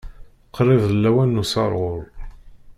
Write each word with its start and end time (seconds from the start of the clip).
Qrib 0.55 0.83
d 0.91 0.91
lawan 0.95 1.29
n 1.33 1.41
usaɣur 1.41 2.01